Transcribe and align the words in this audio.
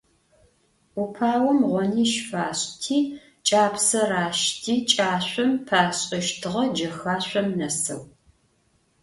Upaom 1.01 1.59
ğoniş 1.71 2.13
faş'ıti, 2.29 2.99
ç'apse 3.47 4.01
raşıti, 4.11 4.75
ç'aşsom 4.89 5.51
paş'eştığe 5.67 6.61
cexaşsom 6.75 7.47
neseu. 7.57 8.01